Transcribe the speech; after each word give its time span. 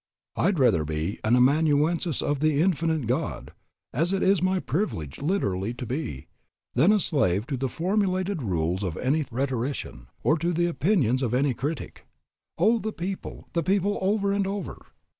I 0.35 0.45
had 0.45 0.57
rather 0.57 0.83
be 0.83 1.19
an 1.23 1.35
amanuensis 1.35 2.23
of 2.23 2.39
the 2.39 2.59
Infinite 2.59 3.05
God, 3.05 3.51
as 3.93 4.11
it 4.13 4.23
is 4.23 4.41
my 4.41 4.59
privilege 4.59 5.19
literally 5.21 5.75
to 5.75 5.85
be, 5.85 6.25
than 6.73 6.91
a 6.91 6.99
slave 6.99 7.45
to 7.45 7.55
the 7.55 7.69
formulated 7.69 8.41
rules 8.41 8.81
of 8.81 8.97
any 8.97 9.25
rhetorician, 9.29 10.07
or 10.23 10.39
to 10.39 10.53
the 10.53 10.65
opinions 10.65 11.21
of 11.21 11.35
any 11.35 11.53
critic. 11.53 12.07
Oh, 12.57 12.79
the 12.79 12.91
people, 12.93 13.47
the 13.53 13.61
people 13.61 13.99
over 14.01 14.33
and 14.33 14.47
over! 14.47 14.87